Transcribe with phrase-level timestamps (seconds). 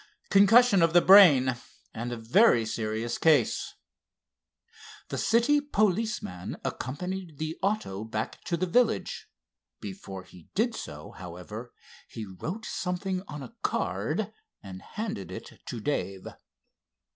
[0.31, 1.57] "Concussion of the brain,
[1.93, 3.75] and a very serious case."
[5.09, 9.27] The city policeman accompanied the auto back to the village.
[9.79, 11.71] Before he did so, however,
[12.07, 14.33] he wrote something on a card
[14.63, 16.25] and handed it to Dave.